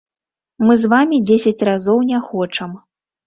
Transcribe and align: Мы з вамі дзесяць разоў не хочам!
Мы 0.65 0.77
з 0.83 0.89
вамі 0.93 1.19
дзесяць 1.31 1.65
разоў 1.71 1.99
не 2.11 2.19
хочам! 2.31 2.71